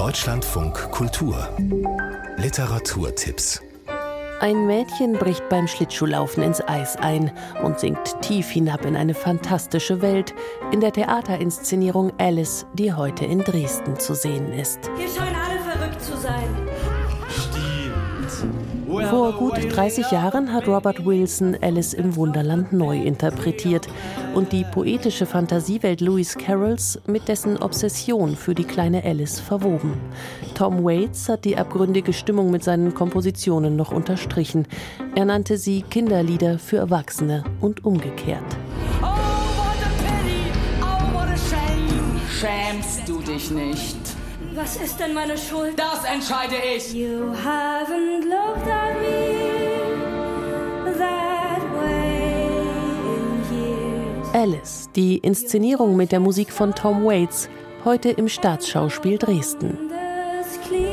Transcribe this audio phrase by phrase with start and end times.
[0.00, 1.46] Deutschlandfunk Kultur
[2.38, 3.60] Literaturtipps
[4.40, 7.30] ein Mädchen bricht beim Schlittschuhlaufen ins Eis ein
[7.62, 10.34] und sinkt tief hinab in eine fantastische Welt
[10.72, 14.78] in der Theaterinszenierung Alice, die heute in Dresden zu sehen ist.
[14.96, 16.59] Hier scheinen alle verrückt zu sein.
[19.08, 23.86] Vor gut 30 Jahren hat Robert Wilson Alice im Wunderland neu interpretiert
[24.34, 29.94] und die poetische Fantasiewelt Lewis Carrolls mit dessen Obsession für die kleine Alice verwoben.
[30.54, 34.66] Tom Waits hat die abgründige Stimmung mit seinen Kompositionen noch unterstrichen.
[35.14, 38.42] Er nannte sie Kinderlieder für Erwachsene und umgekehrt.
[39.02, 40.50] Oh, what a pity,
[40.82, 42.20] oh, what a shame.
[42.40, 43.99] Schämst du dich nicht?
[44.52, 45.78] Was ist denn meine Schuld?
[45.78, 46.92] Das entscheide ich.
[46.92, 49.36] You haven't looked at me
[50.98, 52.58] that way
[53.14, 54.34] in years.
[54.34, 57.48] Alice, die Inszenierung mit der Musik von Tom Waits,
[57.84, 59.78] heute im Staatsschauspiel Dresden.
[60.40, 60.90] It's clear.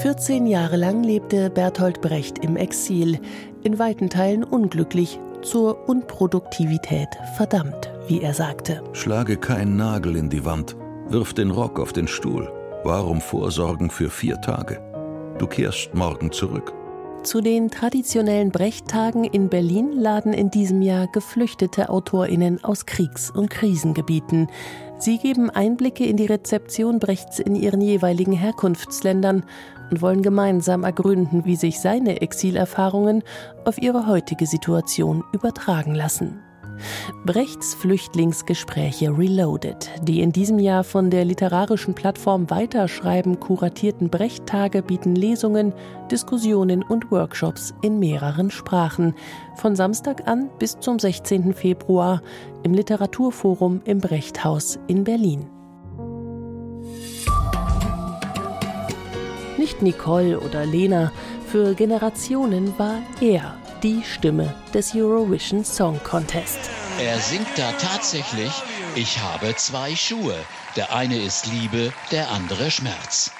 [0.00, 3.20] 14 Jahre lang lebte Bertolt Brecht im Exil,
[3.62, 8.82] in weiten Teilen unglücklich, zur Unproduktivität verdammt, wie er sagte.
[8.92, 10.76] Schlage keinen Nagel in die Wand,
[11.08, 12.50] wirf den Rock auf den Stuhl.
[12.84, 14.80] Warum vorsorgen für vier Tage?
[15.38, 16.72] Du kehrst morgen zurück.
[17.22, 23.48] Zu den traditionellen Brecht-Tagen in Berlin laden in diesem Jahr geflüchtete AutorInnen aus Kriegs- und
[23.48, 24.48] Krisengebieten.
[24.98, 29.44] Sie geben Einblicke in die Rezeption Brechts in ihren jeweiligen Herkunftsländern
[29.92, 33.22] und wollen gemeinsam ergründen, wie sich seine Exilerfahrungen
[33.64, 36.40] auf ihre heutige Situation übertragen lassen.
[37.24, 45.14] Brechts Flüchtlingsgespräche Reloaded, die in diesem Jahr von der literarischen Plattform Weiterschreiben kuratierten Brecht-Tage bieten
[45.14, 45.72] Lesungen,
[46.10, 49.14] Diskussionen und Workshops in mehreren Sprachen.
[49.56, 51.54] Von Samstag an bis zum 16.
[51.54, 52.22] Februar
[52.62, 55.48] im Literaturforum im Brechthaus in Berlin.
[59.58, 61.12] Nicht Nicole oder Lena,
[61.46, 66.81] für Generationen war er die Stimme des Eurovision Song Contest.
[67.00, 68.52] Er singt da tatsächlich,
[68.94, 70.36] ich habe zwei Schuhe.
[70.76, 73.32] Der eine ist Liebe, der andere Schmerz.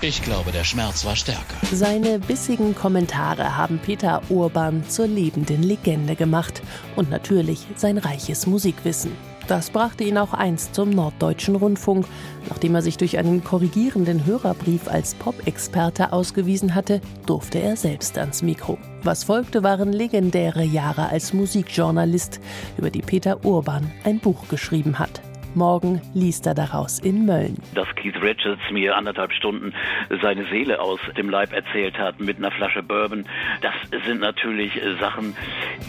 [0.00, 1.56] Ich glaube, der Schmerz war stärker.
[1.72, 6.62] Seine bissigen Kommentare haben Peter Urban zur lebenden Legende gemacht
[6.96, 9.12] und natürlich sein reiches Musikwissen.
[9.48, 12.06] Das brachte ihn auch einst zum Norddeutschen Rundfunk,
[12.50, 18.42] nachdem er sich durch einen korrigierenden Hörerbrief als Pop-Experte ausgewiesen hatte, durfte er selbst ans
[18.42, 18.76] Mikro.
[19.02, 22.40] Was folgte, waren legendäre Jahre als Musikjournalist,
[22.76, 25.22] über die Peter Urban ein Buch geschrieben hat.
[25.54, 27.56] Morgen liest er daraus in Mölln.
[27.74, 29.72] dass Keith Richards mir anderthalb Stunden
[30.22, 33.24] seine Seele aus dem Leib erzählt hat mit einer Flasche Bourbon.
[33.60, 33.74] Das
[34.06, 35.34] sind natürlich Sachen,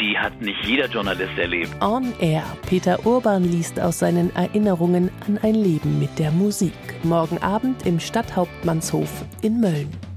[0.00, 1.70] die hat nicht jeder Journalist erlebt.
[1.80, 2.44] On Air.
[2.68, 6.72] Peter Urban liest aus seinen Erinnerungen an ein Leben mit der Musik.
[7.02, 10.09] Morgen Abend im Stadthauptmannshof in Mölln.